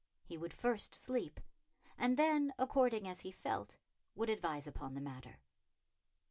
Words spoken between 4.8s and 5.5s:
the matter.